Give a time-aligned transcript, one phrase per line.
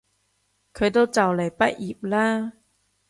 [0.73, 2.53] 佢都就嚟畢業喇